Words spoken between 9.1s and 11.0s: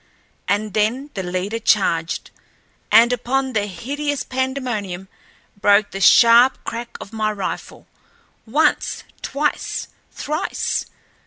twice, thrice.